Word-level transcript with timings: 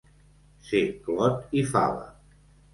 Ser 0.69 0.81
clot 1.05 1.55
i 1.61 1.65
fava. 1.77 2.11